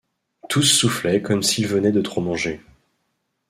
[0.49, 2.59] Tous soufflaient comme s’ils venaient de trop manger.